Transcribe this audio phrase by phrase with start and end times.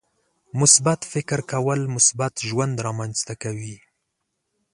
[0.59, 3.75] •مثبت فکر کول، مثبت ژوند رامنځته کوي.